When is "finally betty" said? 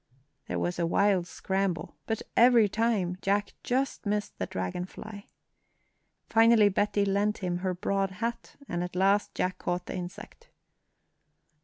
6.27-7.05